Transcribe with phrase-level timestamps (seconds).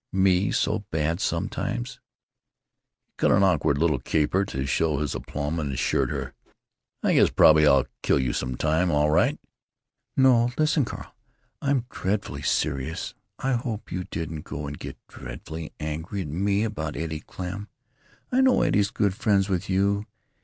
[0.11, 1.99] Me so bad sometimes."
[3.05, 6.33] He cut an awkward little caper to show his aplomb, and assured her,
[7.03, 9.39] "I guess probably I'll kill you some time, all right."
[10.17, 11.13] "No, listen, Carl;
[11.61, 13.13] I'm dreadfully serious.
[13.37, 17.67] I hope you didn't go and get dreadfully angry at me about Eddie Klemm.
[18.31, 20.07] I know Eddie 's good friends with you.